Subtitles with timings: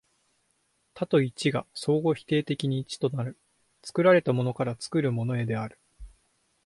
[0.95, 3.37] 多と一とが相互否定的に一となる、
[3.83, 5.77] 作られたものから作るものへである。